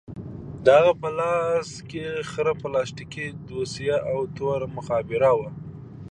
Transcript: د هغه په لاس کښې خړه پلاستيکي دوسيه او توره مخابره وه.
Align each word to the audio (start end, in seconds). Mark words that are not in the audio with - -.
د 0.63 0.65
هغه 0.77 0.93
په 1.01 1.09
لاس 1.19 1.69
کښې 1.89 2.05
خړه 2.31 2.53
پلاستيکي 2.61 3.25
دوسيه 3.49 3.97
او 4.11 4.19
توره 4.35 4.67
مخابره 4.75 5.31
وه. 5.37 5.49